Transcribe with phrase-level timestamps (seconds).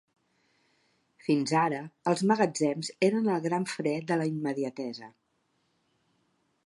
[1.25, 5.11] Fins ara, els magatzems eren el gran fre de la immediatesa.